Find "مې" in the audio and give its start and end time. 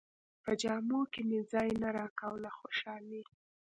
1.27-1.39